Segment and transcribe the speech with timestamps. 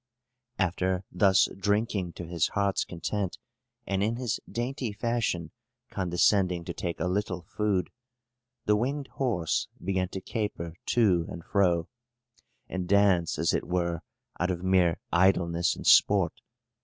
[0.57, 3.37] After thus drinking to his heart's content,
[3.85, 5.51] and in his dainty fashion
[5.91, 7.91] condescending to take a little food,
[8.65, 11.87] the winged horse began to caper to and fro,
[12.67, 14.01] and dance as it were,
[14.39, 16.33] out of mere idleness and sport.